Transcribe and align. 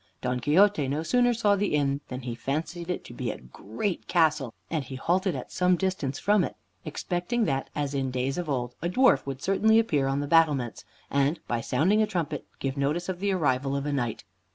Don 0.19 0.39
Quixote 0.39 0.87
no 0.87 1.03
sooner 1.03 1.31
saw 1.31 1.55
the 1.55 1.75
inn 1.75 2.01
than 2.07 2.21
he 2.21 2.33
fancied 2.33 2.89
it 2.89 3.03
to 3.05 3.13
be 3.13 3.29
a 3.29 3.37
great 3.39 4.07
castle, 4.07 4.51
and 4.67 4.83
he 4.83 4.95
halted 4.95 5.35
at 5.35 5.51
some 5.51 5.75
distance 5.75 6.17
from 6.17 6.43
it, 6.43 6.55
expecting 6.83 7.45
that, 7.45 7.69
as 7.75 7.93
in 7.93 8.09
days 8.09 8.39
of 8.39 8.49
old, 8.49 8.73
a 8.81 8.89
dwarf 8.89 9.23
would 9.27 9.43
certainly 9.43 9.77
appear 9.77 10.07
on 10.07 10.19
the 10.19 10.25
battlements, 10.27 10.85
and, 11.11 11.39
by 11.47 11.61
sounding 11.61 12.01
a 12.01 12.07
trumpet, 12.07 12.47
give 12.57 12.77
notice 12.77 13.09
of 13.09 13.19
the 13.19 13.31
arrival 13.31 13.75
of 13.75 13.85
a 13.85 13.93
knight. 13.93 14.23